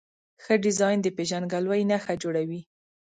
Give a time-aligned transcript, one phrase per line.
[0.43, 2.61] ښه ډیزاین د پېژندګلوۍ نښه جوړوي.